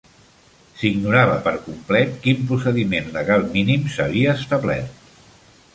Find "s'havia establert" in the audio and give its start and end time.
3.97-5.11